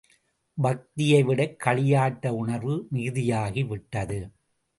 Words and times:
பக்தியைவிட, 0.57 1.41
களியாட்ட 1.65 2.33
உணர்வு 2.33 2.87
மிகுதியாகி 2.93 3.67
விட்டது! 3.67 4.19